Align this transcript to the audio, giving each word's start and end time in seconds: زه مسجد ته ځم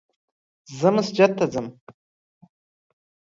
زه 0.79 0.87
مسجد 0.95 1.31
ته 1.37 1.45
ځم 1.53 1.67